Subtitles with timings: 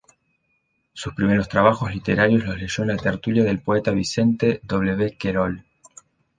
[0.93, 5.15] Sus primeros trabajos literarios los leyó en la tertulia del poeta Vicente W.
[5.15, 5.63] Querol.